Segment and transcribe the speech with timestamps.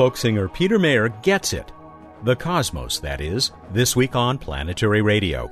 [0.00, 1.70] folk singer Peter Mayer gets it.
[2.24, 5.50] The cosmos, that is, this week on Planetary Radio.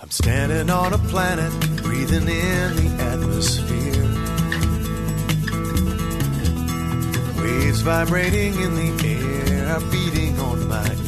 [0.00, 1.52] I'm standing on a planet,
[1.82, 4.06] breathing in the atmosphere.
[7.42, 11.03] Waves vibrating in the air, beating on my.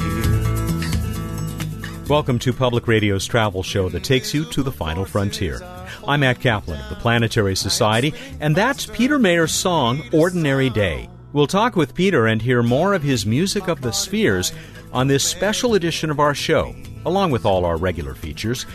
[2.09, 5.61] Welcome to Public Radio's travel show that takes you to the final frontier.
[6.07, 11.11] I'm Matt Kaplan of the Planetary Society, and that's Peter Mayer's song, Ordinary Day.
[11.33, 14.53] We'll talk with Peter and hear more of his music of the spheres
[14.93, 18.67] on this special edition of our show, along with all our regular features.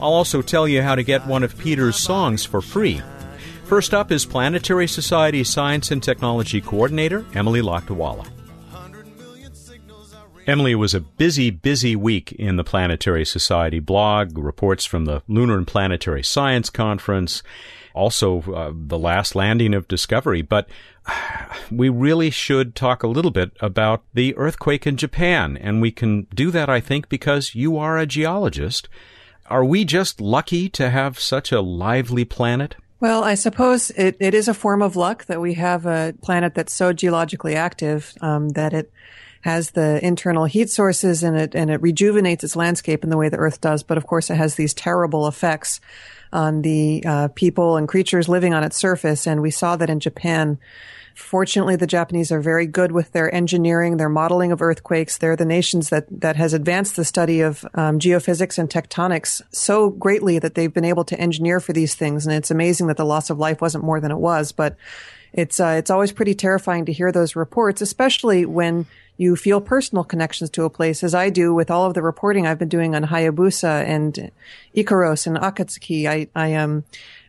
[0.00, 3.02] I'll also tell you how to get one of Peter's songs for free.
[3.64, 8.26] First up is Planetary Society Science and Technology Coordinator Emily Lakdawalla.
[10.46, 15.58] Emily, was a busy, busy week in the Planetary Society blog, reports from the Lunar
[15.58, 17.42] and Planetary Science Conference,
[17.92, 20.40] also uh, the last landing of Discovery.
[20.40, 20.68] But
[21.70, 25.56] we really should talk a little bit about the earthquake in Japan.
[25.58, 28.88] And we can do that, I think, because you are a geologist.
[29.50, 32.76] Are we just lucky to have such a lively planet?
[33.00, 36.54] Well, I suppose it, it is a form of luck that we have a planet
[36.54, 38.92] that's so geologically active um, that it
[39.48, 43.30] has the internal heat sources and it and it rejuvenates its landscape in the way
[43.30, 43.82] the Earth does.
[43.82, 45.80] But of course, it has these terrible effects
[46.32, 49.26] on the uh, people and creatures living on its surface.
[49.26, 50.58] And we saw that in Japan
[51.18, 55.18] Fortunately, the Japanese are very good with their engineering, their modeling of earthquakes.
[55.18, 59.90] They're the nations that, that has advanced the study of um, geophysics and tectonics so
[59.90, 62.24] greatly that they've been able to engineer for these things.
[62.24, 64.52] And it's amazing that the loss of life wasn't more than it was.
[64.52, 64.76] But
[65.32, 70.04] it's uh, it's always pretty terrifying to hear those reports, especially when you feel personal
[70.04, 72.94] connections to a place, as I do with all of the reporting I've been doing
[72.94, 74.30] on Hayabusa and
[74.76, 76.06] IKAROS and Akatsuki.
[76.06, 76.84] I I um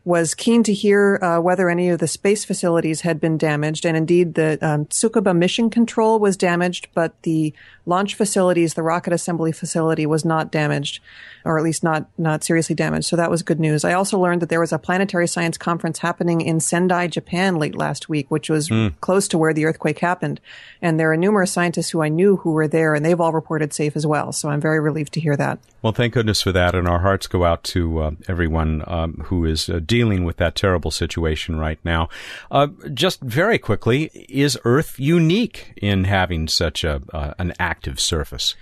[0.06, 3.96] was keen to hear uh, whether any of the space facilities had been damaged, and
[3.96, 7.54] indeed the um, Tsukuba mission control was damaged, but the
[7.86, 11.02] launch facilities, the rocket assembly facility, was not damaged,
[11.44, 13.06] or at least not not seriously damaged.
[13.06, 13.84] So that was good news.
[13.84, 17.76] I also learned that there was a planetary science conference happening in Sendai, Japan, late
[17.76, 18.94] last week, which was mm.
[19.02, 20.40] close to where the earthquake happened,
[20.82, 23.74] and there are numerous scientists who I knew who were there, and they've all reported
[23.74, 24.32] safe as well.
[24.32, 25.60] So I'm very relieved to hear that.
[25.82, 29.46] Well, thank goodness for that, and our hearts go out to uh, everyone um, who
[29.46, 32.08] is uh, dealing with that terrible situation right now.
[32.50, 38.56] Uh, just very quickly, is Earth unique in having such a uh, an active surface?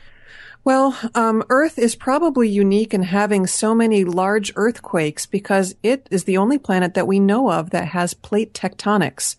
[0.63, 6.25] Well, um, Earth is probably unique in having so many large earthquakes because it is
[6.25, 9.37] the only planet that we know of that has plate tectonics.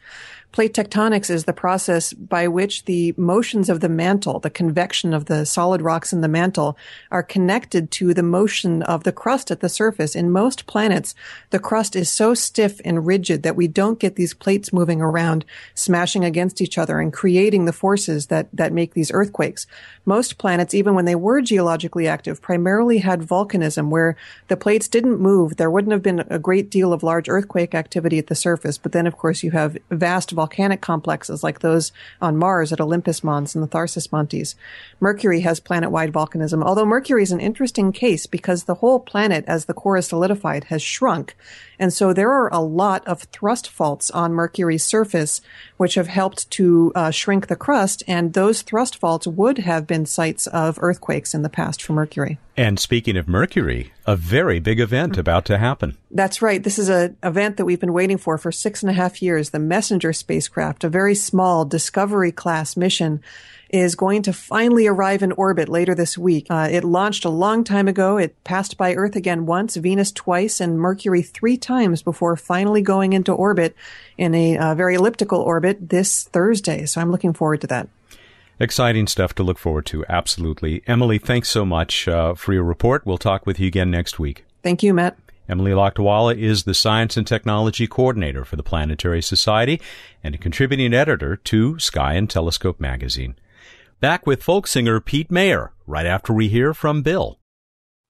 [0.59, 5.27] Plate tectonics is the process by which the motions of the mantle, the convection of
[5.27, 6.77] the solid rocks in the mantle,
[7.13, 10.17] are connected to the motion of the crust at the surface.
[10.17, 11.15] In most planets,
[11.51, 15.45] the crust is so stiff and rigid that we don't get these plates moving around,
[15.75, 19.69] smashing against each other and creating the forces that, that make these earthquakes.
[20.05, 24.17] Most planets, even when they were geologically active, primarily had volcanism where
[24.49, 25.55] the plates didn't move.
[25.55, 28.77] There wouldn't have been a great deal of large earthquake activity at the surface.
[28.77, 31.93] But then, of course, you have vast volcanic complexes like those
[32.23, 34.55] on Mars at Olympus Mons and the Tharsis Montes.
[34.99, 39.67] Mercury has planet-wide volcanism, although Mercury is an interesting case because the whole planet, as
[39.67, 41.37] the core is solidified, has shrunk.
[41.79, 45.43] And so there are a lot of thrust faults on Mercury's surface,
[45.77, 48.03] which have helped to uh, shrink the crust.
[48.09, 52.39] And those thrust faults would have been sites of earthquakes in the past for Mercury.
[52.59, 55.97] And speaking of Mercury, a very big event about to happen.
[56.11, 56.61] That's right.
[56.61, 59.51] This is an event that we've been waiting for for six and a half years.
[59.51, 63.23] The Messenger spacecraft, a very small Discovery class mission
[63.71, 66.49] is going to finally arrive in orbit later this week.
[66.51, 68.17] Uh, it launched a long time ago.
[68.17, 73.13] It passed by Earth again once, Venus twice, and Mercury three times before finally going
[73.13, 73.77] into orbit
[74.17, 76.87] in a uh, very elliptical orbit this Thursday.
[76.87, 77.89] So I'm looking forward to that.
[78.61, 80.83] Exciting stuff to look forward to, absolutely.
[80.87, 83.07] Emily, thanks so much uh, for your report.
[83.07, 84.45] We'll talk with you again next week.
[84.65, 85.17] Thank you, Matt.
[85.49, 89.81] Emily Lakdawalla is the Science and Technology Coordinator for the Planetary Society
[90.23, 93.37] and a contributing editor to Sky and Telescope magazine.
[94.01, 97.39] Back with folk singer Pete Mayer right after we hear from Bill.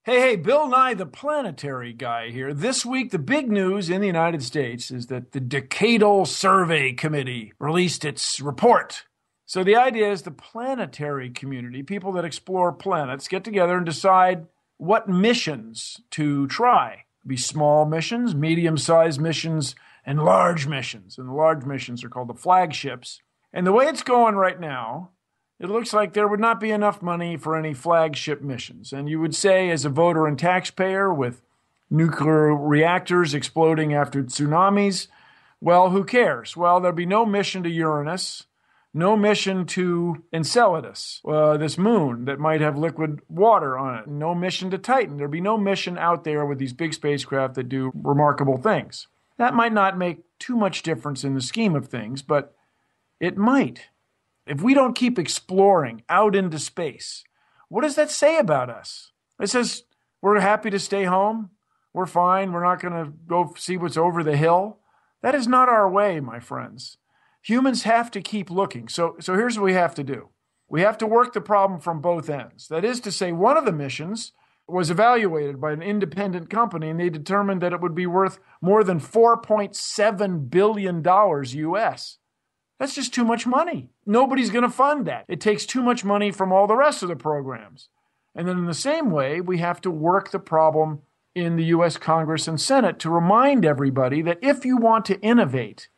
[0.05, 2.55] Hey, hey, Bill Nye, the planetary guy here.
[2.55, 7.52] This week, the big news in the United States is that the Decadal Survey Committee
[7.58, 9.05] released its report.
[9.49, 14.47] So, the idea is the planetary community, people that explore planets, get together and decide
[14.77, 17.05] what missions to try.
[17.27, 19.75] Be small missions, medium sized missions,
[20.05, 21.17] and large missions.
[21.17, 23.23] And the large missions are called the flagships.
[23.50, 25.12] And the way it's going right now
[25.59, 28.93] it looks like there would not be enough money for any flagship missions.
[28.93, 31.41] And you would say, as a voter and taxpayer with
[31.91, 35.09] nuclear reactors exploding after tsunamis,
[35.59, 36.55] well, who cares?
[36.55, 38.45] Well, there'd be no mission to Uranus,
[38.94, 44.06] no mission to Enceladus, uh, this moon that might have liquid water on it.
[44.08, 45.17] No mission to Titan.
[45.17, 49.06] There'd be no mission out there with these big spacecraft that do remarkable things.
[49.37, 52.55] That might not make too much difference in the scheme of things, but
[53.20, 53.88] it might.
[54.46, 57.25] If we don't keep exploring out into space,
[57.69, 59.12] what does that say about us?
[59.40, 59.85] It says
[60.23, 61.50] we're happy to stay home.
[61.93, 62.52] We're fine.
[62.52, 64.79] We're not going to go see what's over the hill.
[65.23, 66.96] That is not our way, my friends.
[67.43, 68.88] Humans have to keep looking.
[68.88, 70.29] So, so here's what we have to do
[70.69, 72.69] we have to work the problem from both ends.
[72.69, 74.32] That is to say, one of the missions
[74.67, 78.85] was evaluated by an independent company and they determined that it would be worth more
[78.85, 82.19] than $4.7 billion US.
[82.79, 83.88] That's just too much money.
[84.06, 85.25] Nobody's going to fund that.
[85.26, 87.88] It takes too much money from all the rest of the programs.
[88.35, 91.00] And then, in the same way, we have to work the problem
[91.35, 95.88] in the US Congress and Senate to remind everybody that if you want to innovate,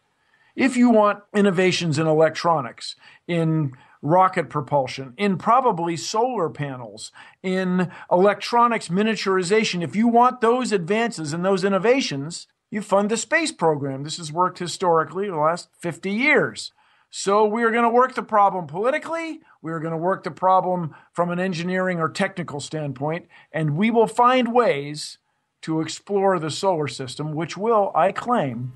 [0.60, 2.94] if you want innovations in electronics,
[3.26, 3.72] in
[4.02, 7.12] rocket propulsion, in probably solar panels,
[7.42, 13.50] in electronics miniaturization, if you want those advances and those innovations, you fund the space
[13.50, 14.02] program.
[14.02, 16.72] This has worked historically the last 50 years.
[17.08, 19.40] So we are going to work the problem politically.
[19.62, 23.90] We are going to work the problem from an engineering or technical standpoint, and we
[23.90, 25.16] will find ways
[25.62, 28.74] to explore the solar system, which will, I claim,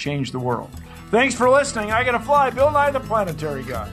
[0.00, 0.70] change the world.
[1.10, 1.92] Thanks for listening.
[1.92, 2.50] I got to fly.
[2.50, 3.88] Bill Nye, the planetary guy.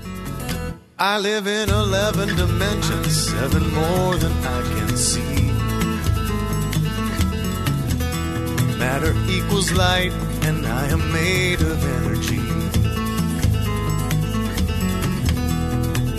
[0.98, 5.44] I live in 11 dimensions, seven more than I can see.
[8.80, 10.12] Matter equals light,
[10.44, 12.42] and I am made of energy.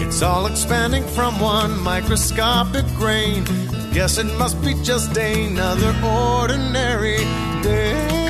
[0.04, 3.44] It's all expanding from one microscopic grain.
[3.92, 7.18] Guess it must be just another ordinary
[7.62, 8.27] day.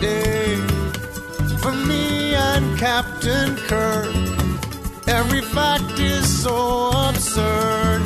[0.00, 4.14] For me and Captain Kirk.
[5.06, 8.00] Every fact is so absurd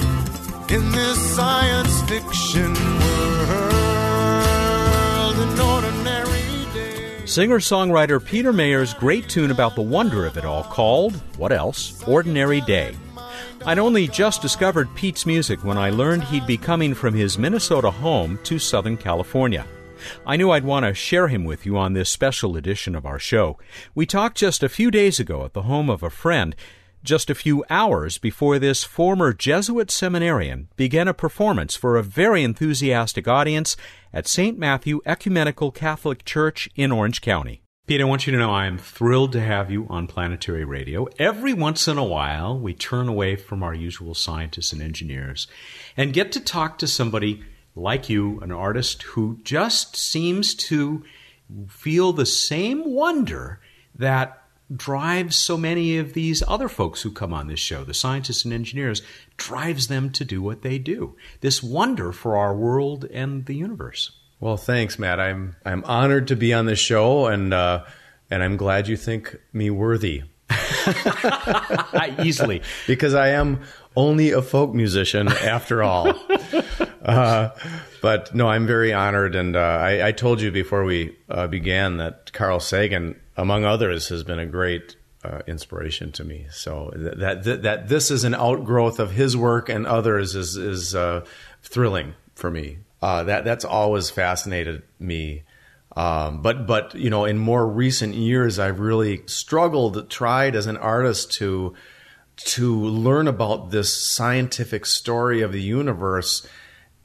[0.70, 3.74] in this science fiction world.
[5.38, 7.26] An ordinary day.
[7.26, 12.02] Singer songwriter Peter Mayer's great tune about the wonder of it all called, what else?
[12.08, 12.96] Ordinary Day.
[13.64, 17.90] I'd only just discovered Pete's music when I learned he'd be coming from his Minnesota
[17.90, 19.64] home to Southern California.
[20.26, 23.18] I knew I'd want to share him with you on this special edition of our
[23.18, 23.58] show.
[23.94, 26.54] We talked just a few days ago at the home of a friend,
[27.02, 32.42] just a few hours before this former Jesuit seminarian began a performance for a very
[32.42, 33.76] enthusiastic audience
[34.12, 34.58] at St.
[34.58, 37.60] Matthew Ecumenical Catholic Church in Orange County.
[37.86, 41.06] Pete, I want you to know I am thrilled to have you on Planetary Radio.
[41.18, 45.46] Every once in a while, we turn away from our usual scientists and engineers
[45.94, 47.44] and get to talk to somebody
[47.76, 51.04] like you, an artist who just seems to
[51.68, 53.60] feel the same wonder
[53.94, 54.42] that
[54.74, 58.54] drives so many of these other folks who come on this show, the scientists and
[58.54, 59.02] engineers,
[59.36, 61.16] drives them to do what they do.
[61.40, 64.12] This wonder for our world and the universe.
[64.40, 65.20] Well, thanks, Matt.
[65.20, 67.84] I'm I'm honored to be on this show, and uh,
[68.30, 70.22] and I'm glad you think me worthy.
[72.22, 73.60] Easily, because I am
[73.96, 76.12] only a folk musician after all.
[77.04, 77.50] uh,
[78.02, 81.98] but no, I'm very honored, and uh, I, I, told you before we uh, began
[81.98, 86.46] that Carl Sagan, among others, has been a great uh, inspiration to me.
[86.50, 90.94] So that, that that this is an outgrowth of his work and others is is
[90.94, 91.24] uh,
[91.62, 92.78] thrilling for me.
[93.02, 95.42] Uh, that that's always fascinated me.
[95.96, 100.76] Um, but but you know, in more recent years, I've really struggled, tried as an
[100.76, 101.74] artist to
[102.36, 106.46] to learn about this scientific story of the universe.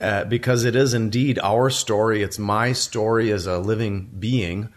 [0.01, 2.23] Uh, because it is indeed our story.
[2.23, 4.69] It's my story as a living being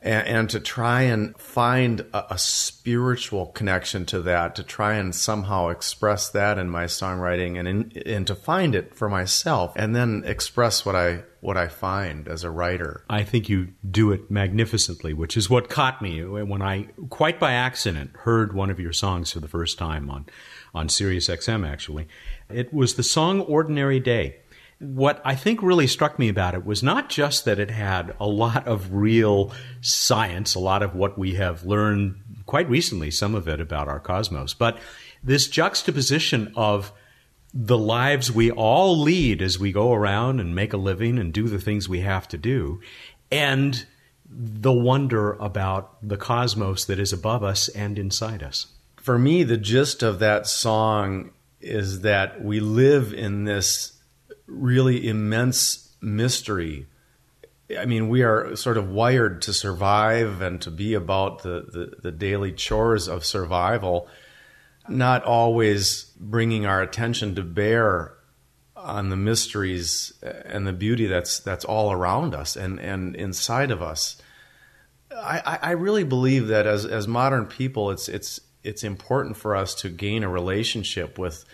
[0.00, 5.14] and, and to try and find a, a, spiritual connection to that, to try and
[5.14, 9.96] somehow express that in my songwriting, and in, and to find it for myself, and
[9.96, 13.04] then express what I what I find as a writer.
[13.08, 17.52] I think you do it magnificently, which is what caught me when I, quite by
[17.52, 20.26] accident, heard one of your songs for the first time on
[20.74, 21.68] on Sirius XM.
[21.68, 22.06] Actually,
[22.48, 24.36] it was the song "Ordinary Day."
[24.80, 28.26] What I think really struck me about it was not just that it had a
[28.26, 33.48] lot of real science, a lot of what we have learned quite recently, some of
[33.48, 34.78] it about our cosmos, but
[35.22, 36.92] this juxtaposition of
[37.52, 41.48] the lives we all lead as we go around and make a living and do
[41.48, 42.80] the things we have to do,
[43.32, 43.86] and
[44.30, 48.66] the wonder about the cosmos that is above us and inside us.
[48.96, 51.30] For me, the gist of that song
[51.60, 53.97] is that we live in this
[54.48, 56.86] really immense mystery
[57.76, 61.96] I mean, we are sort of wired to survive and to be about the, the,
[62.02, 64.08] the daily chores of survival,
[64.88, 68.14] not always bringing our attention to bear
[68.74, 73.82] on the mysteries and the beauty that's that's all around us and, and inside of
[73.82, 74.16] us.
[75.14, 79.74] I, I really believe that as, as modern people, it's it's it's important for us
[79.76, 81.44] to gain a relationship with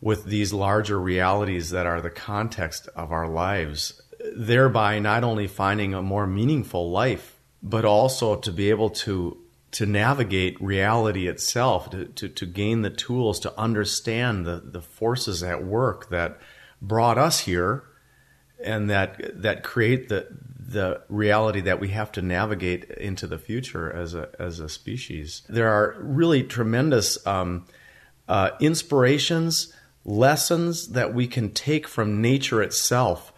[0.00, 4.00] with these larger realities that are the context of our lives,
[4.36, 9.36] thereby not only finding a more meaningful life, but also to be able to
[9.72, 15.42] to navigate reality itself, to, to, to gain the tools to understand the, the forces
[15.42, 16.38] at work that
[16.80, 17.84] brought us here
[18.64, 20.26] and that that create the
[20.58, 25.42] the reality that we have to navigate into the future as a as a species.
[25.48, 27.66] There are really tremendous um,
[28.28, 29.72] uh, inspirations,
[30.06, 33.32] lessons that we can take from nature itself,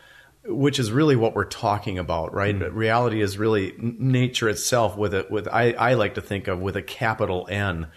[0.45, 2.55] which is really what we're talking about, right?
[2.55, 2.75] Mm.
[2.75, 5.31] Reality is really nature itself with it.
[5.31, 7.89] With I, I like to think of with a capital N,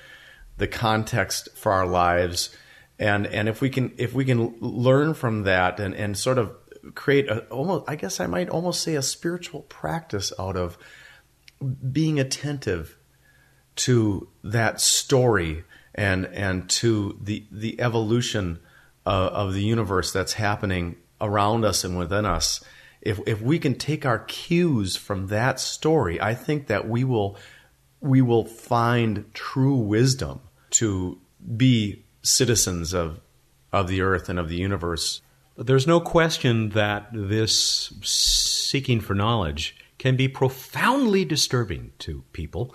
[0.58, 2.56] the context for our lives.
[2.98, 6.56] And, and if we can if we can learn from that and, and sort of
[6.96, 10.78] create a, almost, I guess I might almost say a spiritual practice out of
[11.92, 12.98] being attentive
[13.76, 15.64] to that story
[15.94, 18.60] and and to the the evolution
[19.06, 22.64] uh, of the universe that's happening around us and within us.
[23.02, 27.38] If if we can take our cues from that story, I think that we will
[28.00, 31.20] we will find true wisdom to
[31.56, 33.20] be citizens of
[33.72, 35.22] of the earth and of the universe
[35.58, 42.74] there's no question that this seeking for knowledge can be profoundly disturbing to people.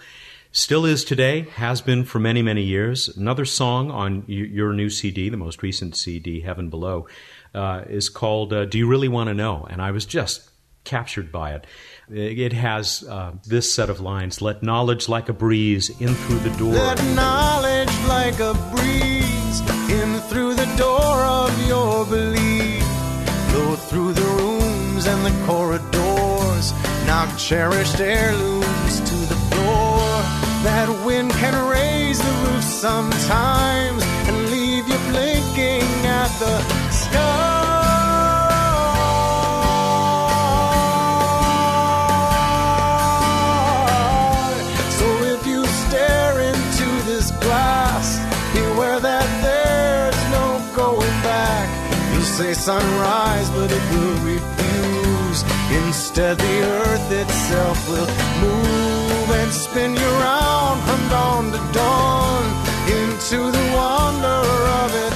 [0.57, 3.15] Still is today, has been for many, many years.
[3.15, 7.07] Another song on your new CD, the most recent CD, Heaven Below,
[7.55, 9.67] uh, is called uh, Do You Really Want to Know?
[9.69, 10.49] And I was just
[10.85, 11.67] captured by it.
[12.09, 16.57] It has uh, this set of lines Let knowledge like a breeze in through the
[16.57, 16.73] door.
[16.73, 19.61] Let knowledge like a breeze
[19.91, 22.83] in through the door of your belief.
[23.51, 26.73] Blow through the rooms and the corridors.
[27.07, 29.16] Knock cherished heirlooms to.
[30.67, 36.57] That wind can raise the roof sometimes and leave you blinking at the
[36.91, 37.37] sky.
[44.99, 48.19] So if you stare into this glass
[48.53, 51.69] Be aware that there's no going back
[52.13, 55.45] You say sunrise, but it will refuse.
[55.87, 58.09] Instead, the earth itself will
[58.41, 62.45] move and spin you round from dawn to dawn
[62.89, 64.43] into the wonder
[64.83, 65.13] of it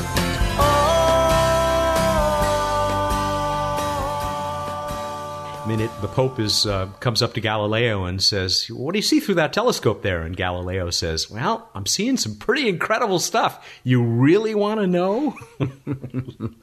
[5.62, 8.98] I mean, it, the Pope is uh, comes up to Galileo and says, "What do
[8.98, 13.20] you see through that telescope there?" And Galileo says, "Well, I'm seeing some pretty incredible
[13.20, 13.64] stuff.
[13.84, 15.36] You really want to know?"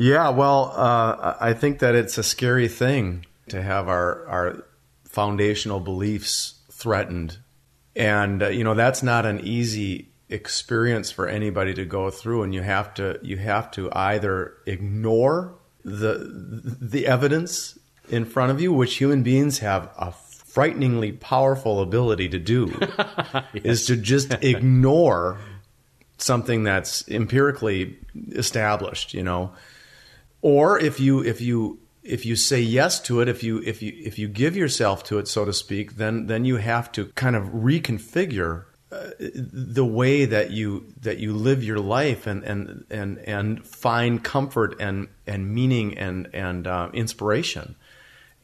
[0.00, 4.64] Yeah, well, uh, I think that it's a scary thing to have our our
[5.10, 7.38] foundational beliefs threatened,
[7.96, 12.54] and uh, you know that's not an easy experience for anybody to go through, and
[12.54, 16.30] you have to you have to either ignore the
[16.80, 22.38] the evidence in front of you, which human beings have a frighteningly powerful ability to
[22.38, 22.72] do,
[23.52, 23.64] yes.
[23.64, 25.38] is to just ignore
[26.18, 27.98] something that's empirically
[28.32, 29.52] established, you know.
[30.42, 31.78] Or if you if you
[32.10, 35.18] if you say yes to it, if you if you if you give yourself to
[35.18, 40.24] it, so to speak, then then you have to kind of reconfigure uh, the way
[40.24, 45.54] that you that you live your life and and and and find comfort and and
[45.54, 47.76] meaning and and uh, inspiration.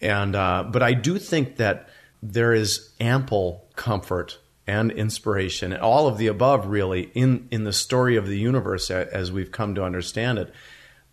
[0.01, 1.89] And uh, but I do think that
[2.23, 7.73] there is ample comfort and inspiration and all of the above really in in the
[7.73, 10.53] story of the universe as we've come to understand it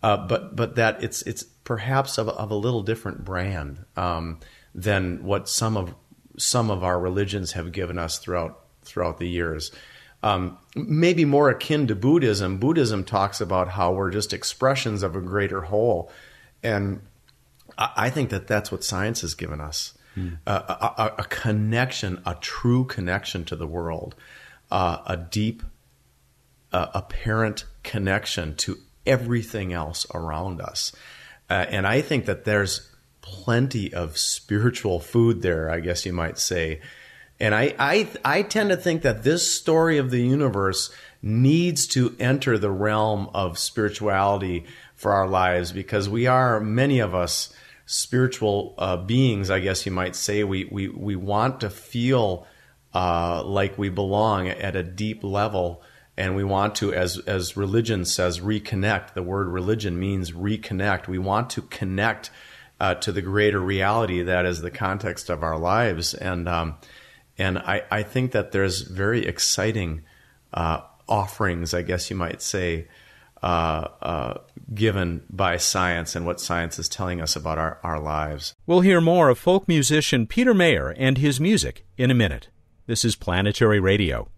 [0.02, 4.38] uh, but but that it's it's perhaps of, of a little different brand um,
[4.74, 5.94] than what some of
[6.36, 9.72] some of our religions have given us throughout throughout the years.
[10.22, 12.58] Um, maybe more akin to Buddhism.
[12.58, 16.10] Buddhism talks about how we're just expressions of a greater whole,
[16.62, 17.02] and
[17.76, 19.96] I, I think that that's what science has given us.
[20.14, 20.34] Hmm.
[20.46, 24.14] Uh, a, a, a, connection, a true connection to the world,
[24.70, 25.62] uh, a deep,
[26.72, 30.92] uh, apparent connection to everything else around us.
[31.48, 36.38] Uh, and I think that there's plenty of spiritual food there, I guess you might
[36.38, 36.80] say.
[37.40, 42.14] And I, I, I tend to think that this story of the universe needs to
[42.20, 47.52] enter the realm of spirituality for our lives because we are, many of us,
[47.86, 50.44] spiritual uh, beings, I guess you might say.
[50.44, 52.46] We we we want to feel
[52.94, 55.82] uh, like we belong at a deep level,
[56.16, 59.14] and we want to, as as religion says, reconnect.
[59.14, 61.08] The word religion means reconnect.
[61.08, 62.30] We want to connect
[62.80, 66.76] uh, to the greater reality that is the context of our lives, and um,
[67.36, 70.02] and I I think that there's very exciting
[70.52, 72.88] uh, offerings, I guess you might say.
[73.42, 74.38] Uh, uh,
[74.72, 78.54] given by science and what science is telling us about our, our lives.
[78.66, 82.48] We'll hear more of folk musician Peter Mayer and his music in a minute.
[82.86, 84.30] This is Planetary Radio.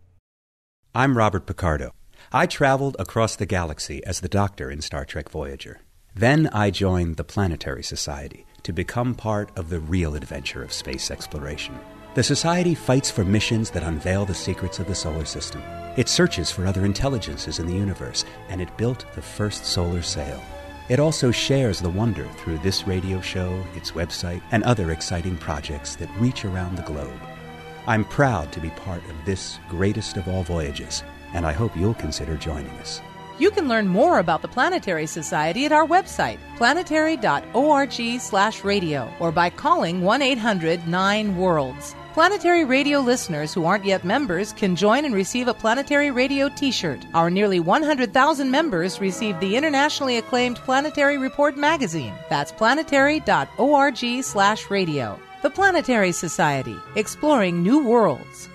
[0.96, 1.92] I'm Robert Picardo.
[2.32, 5.82] I traveled across the galaxy as the Doctor in Star Trek Voyager.
[6.14, 11.10] Then I joined the Planetary Society to become part of the real adventure of space
[11.10, 11.78] exploration.
[12.14, 15.62] The Society fights for missions that unveil the secrets of the solar system.
[15.98, 20.42] It searches for other intelligences in the universe, and it built the first solar sail.
[20.88, 25.94] It also shares the wonder through this radio show, its website, and other exciting projects
[25.96, 27.20] that reach around the globe.
[27.86, 31.94] I'm proud to be part of this greatest of all voyages, and I hope you'll
[31.94, 33.00] consider joining us.
[33.38, 40.00] You can learn more about the Planetary Society at our website, planetary.org/radio, or by calling
[40.00, 41.94] 1-800-9-WORLDS.
[42.14, 46.72] Planetary Radio listeners who aren't yet members can join and receive a Planetary Radio t
[46.72, 47.04] shirt.
[47.12, 52.14] Our nearly 100,000 members receive the internationally acclaimed Planetary Report magazine.
[52.30, 55.20] That's planetary.org/slash radio.
[55.46, 58.48] The Planetary Society, exploring new worlds.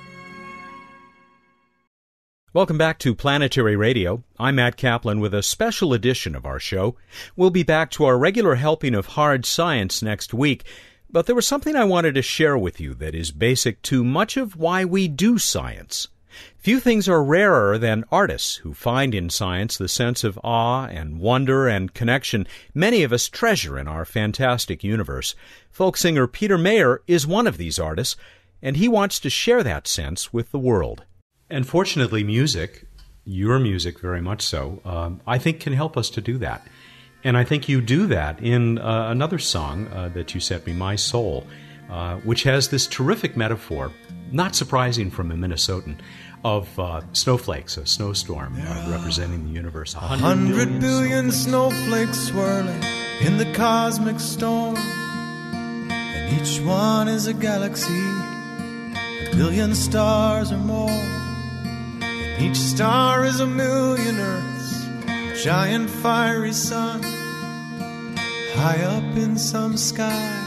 [2.54, 4.26] Welcome back to Planetary Radio.
[4.38, 6.98] I'm Matt Kaplan with a special edition of our show.
[7.38, 10.66] We'll be back to our regular helping of hard science next week.
[11.10, 14.36] But there was something I wanted to share with you that is basic to much
[14.36, 16.10] of why we do science.
[16.58, 21.20] Few things are rarer than artists who find in science the sense of awe and
[21.20, 25.36] wonder and connection many of us treasure in our fantastic universe.
[25.70, 28.16] Folk singer Peter Mayer is one of these artists,
[28.62, 31.04] and he wants to share that sense with the world.
[31.50, 32.88] And fortunately, music,
[33.26, 36.66] your music very much so, um, I think can help us to do that.
[37.24, 40.74] And I think you do that in uh, another song uh, that you sent me,
[40.74, 41.46] My Soul,
[41.92, 43.92] uh, which has this terrific metaphor,
[44.32, 45.98] not surprising from a Minnesotan,
[46.44, 49.94] of uh, snowflakes, a snowstorm uh, representing the universe.
[49.94, 52.82] A hundred billion snowflakes swirling
[53.22, 54.76] in the cosmic storm.
[54.78, 60.90] And each one is a galaxy, a billion stars or more.
[60.90, 67.04] And each star is a million Earths, a giant fiery sun.
[68.54, 70.41] High up in some sky,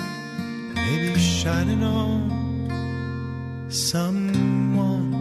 [0.85, 2.19] maybe shining on
[3.71, 5.15] someone.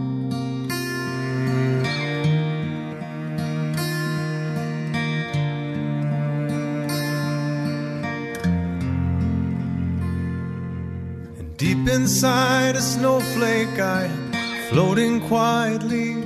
[11.38, 14.32] And deep inside a snowflake, I am
[14.68, 16.24] floating quietly.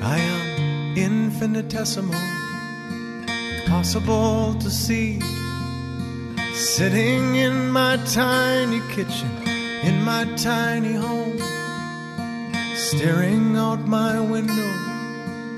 [0.00, 2.14] I am infinitesimal,
[3.60, 5.20] impossible to see.
[6.58, 9.30] Sitting in my tiny kitchen,
[9.84, 11.38] in my tiny home,
[12.74, 14.72] staring out my window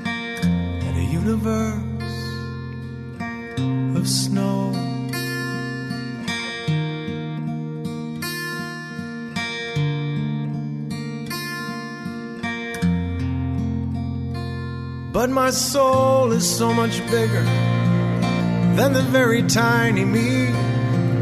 [0.04, 1.72] at a universe
[3.96, 4.72] of snow.
[15.14, 17.44] But my soul is so much bigger
[18.76, 20.69] than the very tiny me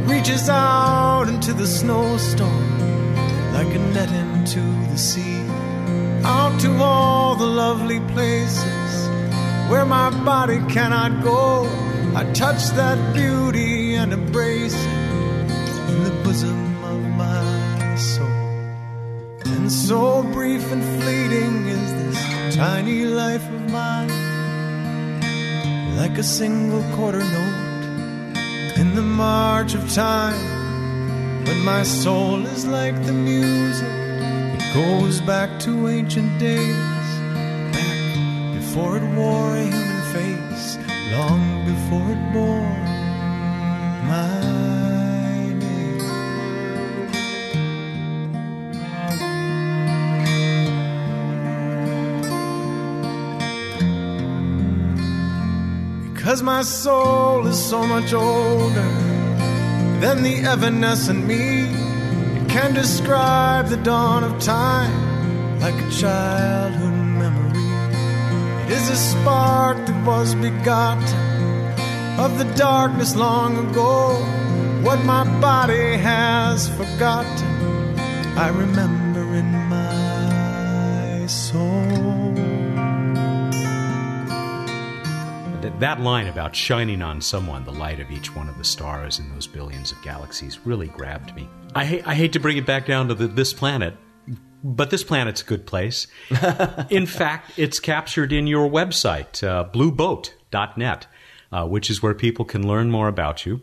[0.08, 2.78] reaches out into the snowstorm
[3.52, 5.40] like a net into the sea.
[6.24, 8.90] Out to all the lovely places
[9.70, 11.66] where my body cannot go.
[12.14, 15.50] I touch that beauty and embrace it
[15.90, 18.26] in the bosom of my soul.
[19.44, 24.08] And so brief and fleeting is this tiny life of mine,
[25.96, 27.67] like a single quarter note
[28.98, 31.44] the march of time.
[31.44, 33.96] But my soul is like the music,
[34.58, 37.08] it goes back to ancient days,
[37.76, 38.00] back
[38.56, 40.78] before it wore a human face,
[41.12, 42.87] long before it bore
[56.28, 58.90] Cause my soul is so much older
[60.02, 61.70] than the evanescent me.
[62.38, 68.66] It can describe the dawn of time like a childhood memory.
[68.66, 74.12] It is a spark that was begotten of the darkness long ago.
[74.82, 77.98] what my body has forgotten,
[78.36, 78.97] I remember
[85.78, 89.32] That line about shining on someone the light of each one of the stars in
[89.32, 91.48] those billions of galaxies really grabbed me.
[91.72, 93.94] I, ha- I hate to bring it back down to the, this planet,
[94.64, 96.08] but this planet's a good place.
[96.90, 101.06] in fact, it's captured in your website, uh, blueboat.net,
[101.52, 103.62] uh, which is where people can learn more about you,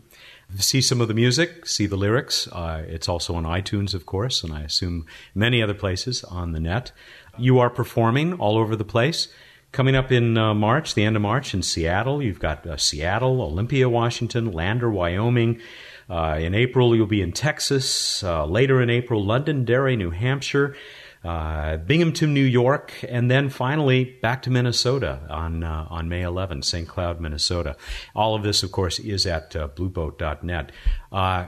[0.58, 2.48] see some of the music, see the lyrics.
[2.48, 6.60] Uh, it's also on iTunes, of course, and I assume many other places on the
[6.60, 6.92] net.
[7.36, 9.28] You are performing all over the place.
[9.76, 13.42] Coming up in uh, March, the end of March in Seattle, you've got uh, Seattle,
[13.42, 15.60] Olympia, Washington, Lander, Wyoming.
[16.08, 18.24] Uh, in April, you'll be in Texas.
[18.24, 20.74] Uh, later in April, Londonderry, New Hampshire.
[21.22, 26.62] Uh, Binghamton, New York, and then finally back to Minnesota on uh, on May 11,
[26.62, 26.88] St.
[26.88, 27.76] Cloud, Minnesota.
[28.14, 30.72] All of this, of course, is at blueboat.net.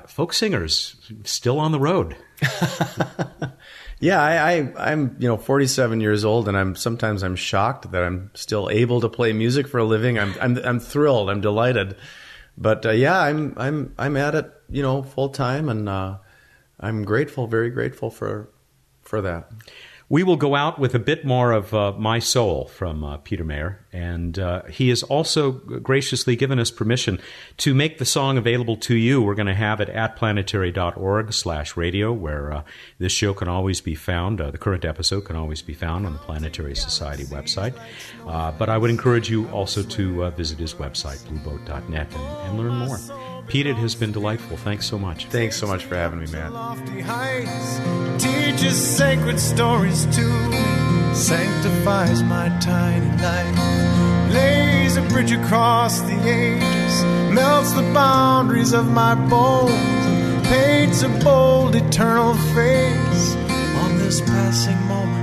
[0.06, 2.14] Folk singers still on the road.
[4.00, 8.02] yeah, I, I, am you know 47 years old, and I'm sometimes I'm shocked that
[8.02, 10.18] I'm still able to play music for a living.
[10.18, 11.30] I'm I'm, I'm thrilled.
[11.30, 11.96] I'm delighted.
[12.56, 16.18] But uh, yeah, I'm I'm I'm at it, you know, full time, and uh,
[16.78, 18.50] I'm grateful, very grateful for
[19.02, 19.50] for that.
[20.10, 23.44] We will go out with a bit more of uh, My Soul from uh, Peter
[23.44, 27.20] Mayer, and uh, he has also graciously given us permission
[27.58, 29.20] to make the song available to you.
[29.20, 32.62] We're going to have it at planetary.org slash radio, where uh,
[32.98, 34.40] this show can always be found.
[34.40, 37.78] Uh, the current episode can always be found on the Planetary Society website.
[38.26, 42.74] Uh, but I would encourage you also to visit his website, blueboat.net, and, and learn
[42.74, 42.98] more.
[43.46, 44.56] Pete, it has been delightful.
[44.56, 45.26] Thanks so much.
[45.26, 46.52] Thanks so much for having me, Matt.
[48.58, 57.04] Teaches sacred stories to me, sanctifies my tiny life, lays a bridge across the ages,
[57.32, 63.36] melts the boundaries of my bones, paints a bold eternal face
[63.76, 65.17] on this passing moment.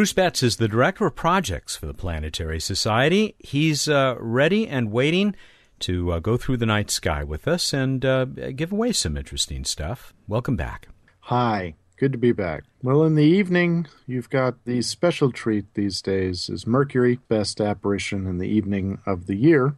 [0.00, 3.34] Bruce Betts is the Director of Projects for the Planetary Society.
[3.38, 5.36] He's uh, ready and waiting
[5.80, 9.62] to uh, go through the night sky with us and uh, give away some interesting
[9.62, 10.14] stuff.
[10.26, 10.88] Welcome back.
[11.24, 12.64] Hi, good to be back.
[12.82, 18.26] Well, in the evening, you've got the special treat these days is Mercury, best apparition
[18.26, 19.76] in the evening of the year.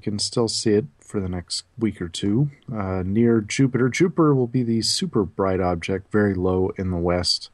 [0.00, 2.50] You can still see it for the next week or two.
[2.74, 7.50] Uh, near Jupiter, Jupiter will be the super bright object, very low in the west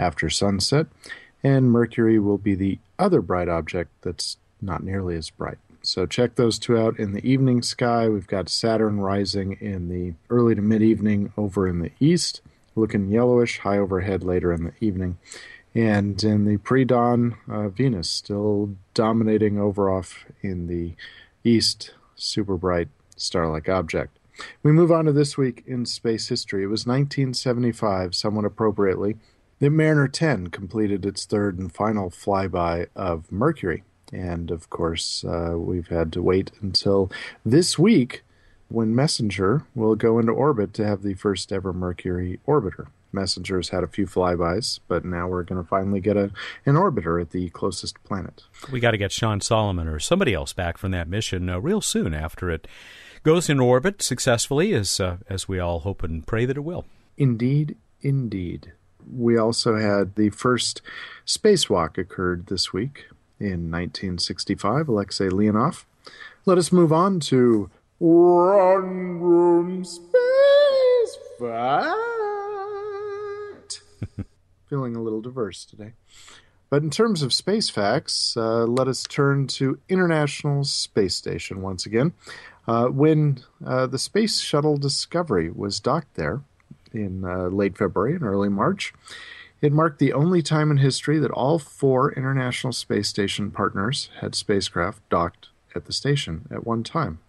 [0.00, 0.88] after sunset
[1.42, 5.58] and Mercury will be the other bright object that's not nearly as bright.
[5.82, 8.08] So check those two out in the evening sky.
[8.08, 12.42] We've got Saturn rising in the early to mid evening over in the east,
[12.74, 15.16] looking yellowish, high overhead later in the evening.
[15.74, 20.94] And in the pre dawn, uh, Venus still dominating over off in the
[21.44, 24.18] east, super bright star like object.
[24.62, 26.62] We move on to this week in space history.
[26.62, 29.16] It was 1975, somewhat appropriately,
[29.60, 33.84] the Mariner 10 completed its third and final flyby of Mercury.
[34.12, 37.12] And of course, uh, we've had to wait until
[37.44, 38.24] this week
[38.68, 42.86] when Messenger will go into orbit to have the first ever Mercury orbiter.
[43.12, 46.30] Messenger's had a few flybys, but now we're going to finally get a,
[46.64, 48.44] an orbiter at the closest planet.
[48.72, 51.80] We got to get Sean Solomon or somebody else back from that mission uh, real
[51.80, 52.66] soon after it
[53.24, 56.86] goes into orbit successfully, as uh, as we all hope and pray that it will.
[57.18, 58.72] Indeed, indeed
[59.12, 60.82] we also had the first
[61.26, 63.06] spacewalk occurred this week
[63.38, 65.84] in 1965, Alexei Leonov.
[66.46, 71.96] Let us move on to Random Space Fact.
[74.68, 75.92] Feeling a little diverse today.
[76.70, 81.84] But in terms of space facts, uh, let us turn to International Space Station once
[81.84, 82.12] again.
[82.68, 86.42] Uh, when uh, the Space Shuttle Discovery was docked there,
[86.92, 88.92] in uh, late February and early March.
[89.60, 94.34] It marked the only time in history that all four International Space Station partners had
[94.34, 97.20] spacecraft docked at the station at one time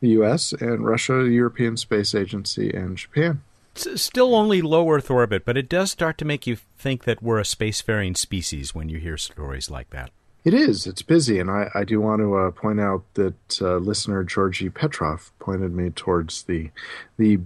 [0.00, 3.42] the US and Russia, the European Space Agency, and Japan.
[3.76, 7.22] It's still only low Earth orbit, but it does start to make you think that
[7.22, 10.10] we're a spacefaring species when you hear stories like that.
[10.44, 10.86] It is.
[10.86, 14.70] It's busy, and I, I do want to uh, point out that uh, listener Georgie
[14.70, 16.70] Petrov pointed me towards the
[17.18, 17.40] the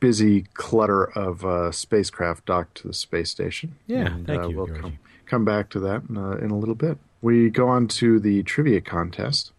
[0.00, 3.76] busy clutter of uh, spacecraft docked to the space station.
[3.86, 6.58] Yeah, and, thank uh, you, We'll come, come back to that in, uh, in a
[6.58, 6.98] little bit.
[7.20, 9.52] We go on to the trivia contest.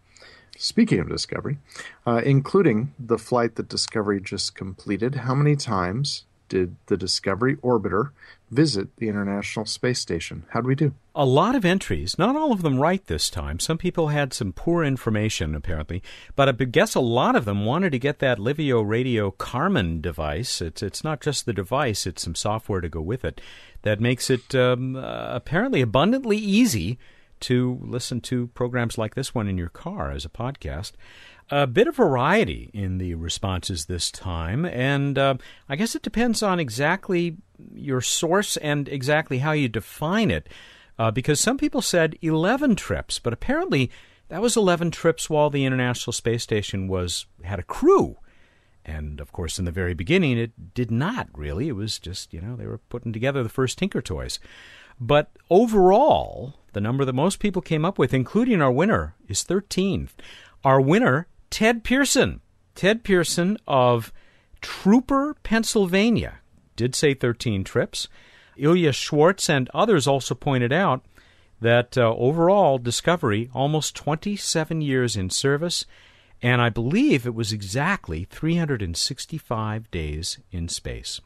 [0.57, 1.57] Speaking of Discovery,
[2.05, 8.09] uh, including the flight that Discovery just completed, how many times did the Discovery orbiter
[8.51, 10.43] visit the International Space Station?
[10.49, 10.93] How'd we do?
[11.15, 13.59] A lot of entries, not all of them right this time.
[13.59, 16.01] Some people had some poor information, apparently,
[16.35, 20.61] but I guess a lot of them wanted to get that Livio Radio Carmen device.
[20.61, 23.39] It's, it's not just the device, it's some software to go with it
[23.83, 26.97] that makes it um, uh, apparently abundantly easy
[27.41, 30.93] to listen to programs like this one in your car as a podcast.
[31.51, 35.35] A bit of variety in the responses this time, and uh,
[35.67, 37.37] I guess it depends on exactly
[37.73, 40.47] your source and exactly how you define it.
[40.99, 43.89] Uh, because some people said 11 trips, but apparently
[44.27, 48.17] that was 11 trips while the International Space Station was had a crew.
[48.85, 51.67] And of course, in the very beginning, it did not really.
[51.67, 54.39] It was just, you know, they were putting together the first Tinker Toys.
[54.99, 60.09] But overall, the number that most people came up with, including our winner, is 13.
[60.63, 62.41] Our winner, Ted Pearson.
[62.75, 64.13] Ted Pearson of
[64.61, 66.39] Trooper, Pennsylvania,
[66.75, 68.07] did say 13 trips.
[68.57, 71.03] Ilya Schwartz and others also pointed out
[71.61, 75.85] that uh, overall, Discovery, almost 27 years in service,
[76.41, 81.19] and I believe it was exactly 365 days in space.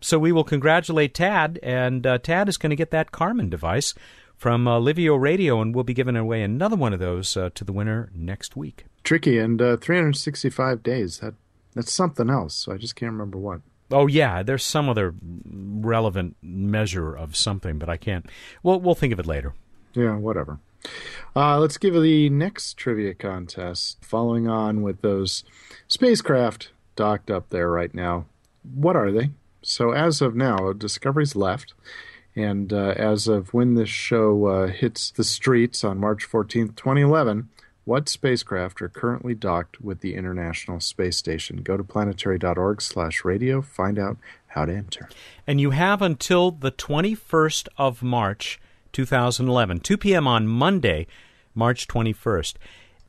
[0.00, 3.94] So we will congratulate Tad, and uh, Tad is going to get that Carmen device
[4.36, 7.64] from uh, Livio Radio, and we'll be giving away another one of those uh, to
[7.64, 8.84] the winner next week.
[9.02, 11.18] Tricky and uh, 365 days.
[11.18, 11.34] That
[11.74, 12.54] that's something else.
[12.54, 13.60] So I just can't remember what.
[13.90, 18.26] Oh yeah, there's some other relevant measure of something, but I can't.
[18.62, 19.54] Well, we'll think of it later.
[19.94, 20.58] Yeah, whatever.
[21.36, 23.98] Uh, let's give the next trivia contest.
[24.04, 25.44] Following on with those
[25.88, 28.26] spacecraft docked up there right now.
[28.62, 29.30] What are they?
[29.62, 31.74] So as of now, Discovery's left,
[32.36, 37.48] and uh, as of when this show uh, hits the streets on March 14th, 2011,
[37.84, 41.58] what spacecraft are currently docked with the International Space Station?
[41.58, 44.16] Go to planetary.org slash radio, Find out
[44.48, 45.08] how to enter.
[45.46, 48.60] And you have until the 21st of March,
[48.92, 50.26] 2011, 2 p.m.
[50.26, 51.06] on Monday,
[51.54, 52.54] March 21st.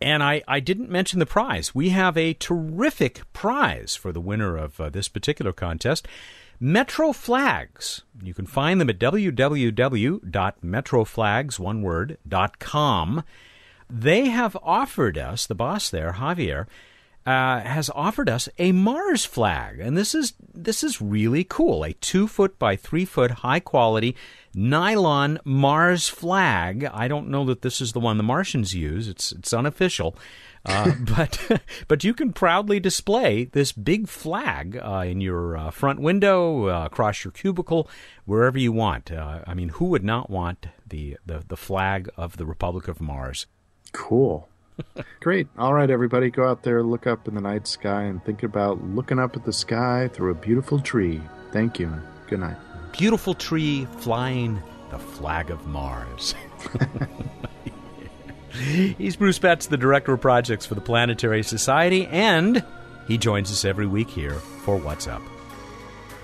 [0.01, 1.73] And I, I didn't mention the prize.
[1.73, 6.05] We have a terrific prize for the winner of uh, this particular contest.
[6.59, 8.03] Metro Flags.
[8.21, 13.23] You can find them at www.metroflags, one word, dot com.
[13.89, 16.65] They have offered us, the boss there, Javier,
[17.25, 21.83] uh, has offered us a Mars flag, and this is this is really cool.
[21.83, 24.15] A two foot by three foot high quality
[24.53, 26.85] nylon Mars flag.
[26.85, 29.07] I don't know that this is the one the Martians use.
[29.07, 30.15] It's it's unofficial,
[30.65, 35.99] uh, but but you can proudly display this big flag uh, in your uh, front
[35.99, 37.89] window, uh, across your cubicle,
[38.25, 39.11] wherever you want.
[39.11, 43.01] Uh, I mean, who would not want the, the the flag of the Republic of
[43.01, 43.47] Mars?
[43.91, 44.49] Cool.
[45.21, 45.47] Great.
[45.57, 48.83] All right, everybody, go out there, look up in the night sky, and think about
[48.83, 51.21] looking up at the sky through a beautiful tree.
[51.51, 51.93] Thank you.
[52.27, 52.57] Good night.
[52.91, 56.35] Beautiful tree flying the flag of Mars.
[58.97, 62.63] He's Bruce Betts, the Director of Projects for the Planetary Society, and
[63.07, 65.21] he joins us every week here for What's Up.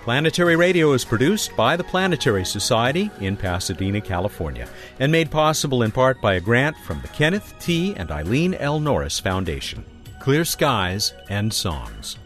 [0.03, 4.67] Planetary Radio is produced by the Planetary Society in Pasadena, California,
[4.99, 7.93] and made possible in part by a grant from the Kenneth T.
[7.95, 8.79] and Eileen L.
[8.79, 9.85] Norris Foundation.
[10.19, 12.17] Clear skies and songs.